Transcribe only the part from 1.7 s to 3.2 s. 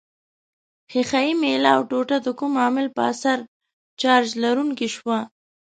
او ټوټه د کوم عامل په